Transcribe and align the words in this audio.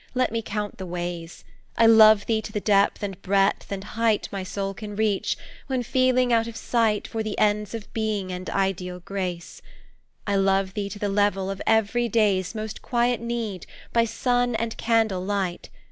Let 0.15 0.31
me 0.31 0.41
count 0.41 0.79
the 0.79 0.85
ways, 0.87 1.43
I 1.77 1.85
love 1.85 2.25
thee 2.25 2.41
to 2.41 2.51
the 2.51 2.59
depth 2.59 3.03
and 3.03 3.21
breadth 3.21 3.71
and 3.71 3.83
height 3.83 4.27
My 4.31 4.41
soul 4.41 4.73
can 4.73 4.95
reach, 4.95 5.37
when 5.67 5.83
feeling 5.83 6.33
out 6.33 6.47
of 6.47 6.57
sight 6.57 7.07
For 7.07 7.21
the 7.21 7.37
ends 7.37 7.75
of 7.75 7.93
being 7.93 8.31
and 8.31 8.49
ideal 8.49 8.99
Grace. 9.01 9.61
I 10.25 10.37
love 10.37 10.73
thee 10.73 10.89
to 10.89 10.97
the 10.97 11.07
level 11.07 11.51
of 11.51 11.61
every 11.67 12.09
day's 12.09 12.55
Most 12.55 12.81
quiet 12.81 13.21
need, 13.21 13.67
by 13.93 14.05
sun 14.05 14.55
and 14.55 14.75
candle 14.75 15.23
light. 15.23 15.69